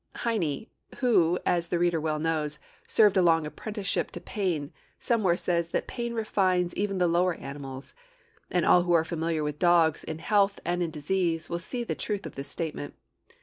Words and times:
Heine, 0.15 0.65
who, 1.01 1.37
as 1.45 1.67
the 1.67 1.77
reader 1.77 2.01
well 2.01 2.17
knows, 2.17 2.57
served 2.87 3.17
a 3.17 3.21
long 3.21 3.45
apprenticeship 3.45 4.09
to 4.13 4.19
pain, 4.19 4.73
somewhere 4.97 5.37
says 5.37 5.69
that 5.69 5.85
pain 5.85 6.15
refines 6.15 6.73
even 6.73 6.97
the 6.97 7.05
lower 7.05 7.35
animals; 7.35 7.93
and 8.49 8.65
all 8.65 8.81
who 8.81 8.93
are 8.93 9.05
familiar 9.05 9.43
with 9.43 9.59
dogs 9.59 10.03
in 10.03 10.17
health 10.17 10.59
and 10.65 10.81
in 10.81 10.89
disease 10.89 11.51
will 11.51 11.59
see 11.59 11.83
the 11.83 11.93
truth 11.93 12.25
of 12.25 12.33
this 12.33 12.47
statement. 12.47 12.95